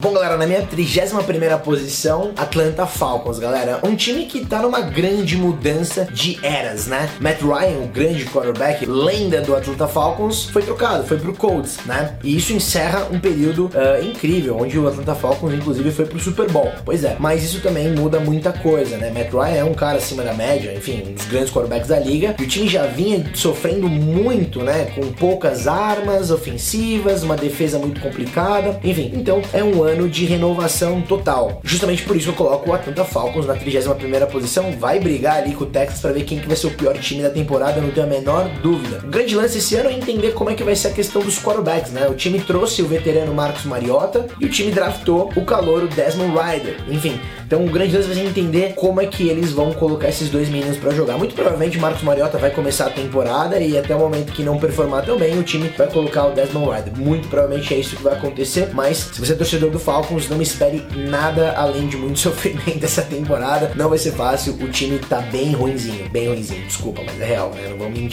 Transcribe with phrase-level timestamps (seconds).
[0.00, 3.80] Bom, galera, na minha 31 posição, Atlanta Falcons, galera.
[3.82, 7.10] Um time que tá numa grande mudança de eras, né?
[7.18, 12.16] Matt Ryan, o grande quarterback, lenda do Atlanta Falcons, foi trocado, foi pro Colts, né?
[12.22, 16.48] E isso encerra um período uh, incrível, onde o Atlanta Falcons, inclusive, foi pro Super
[16.48, 16.70] Bowl.
[16.84, 19.10] Pois é, mas isso também muda muita coisa, né?
[19.10, 22.36] Matt Ryan é um cara acima da média, enfim, um dos grandes quarterbacks da liga,
[22.38, 24.92] e o time já vinha sofrendo muito, né?
[24.94, 29.10] Com poucas armas ofensivas, uma defesa muito complicada, enfim.
[29.12, 31.60] Então, é um ano de renovação total.
[31.64, 35.64] Justamente por isso eu coloco o Atlanta Falcons na 31ª posição, vai brigar ali com
[35.64, 38.06] o Texas para ver quem que vai ser o pior time da temporada, não tenho
[38.06, 39.00] a menor dúvida.
[39.04, 41.38] O grande lance esse ano é entender como é que vai ser a questão dos
[41.38, 42.08] quarterbacks, né?
[42.08, 46.76] O time trouxe o veterano Marcos Mariota e o time draftou o calouro Desmond Ryder.
[46.88, 50.28] Enfim, então o grande lance vai ser entender como é que eles vão colocar esses
[50.28, 51.16] dois meninos para jogar.
[51.16, 55.04] Muito provavelmente Marcos Mariota vai começar a temporada e até o momento que não performar
[55.04, 56.98] tão bem, o time vai colocar o Desmond Ryder.
[56.98, 60.28] Muito provavelmente é isso que vai acontecer, mas se você é torcedor do Falcons, Falcons,
[60.28, 63.72] não espere nada além de muito sofrimento essa temporada.
[63.74, 66.64] Não vai ser fácil, o time tá bem ruinzinho, bem ruinzinho.
[66.66, 67.68] Desculpa, mas é real, né?
[67.68, 68.08] Não vou mentir.